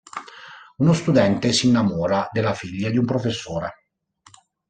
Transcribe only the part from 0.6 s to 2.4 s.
Uno studente si innamora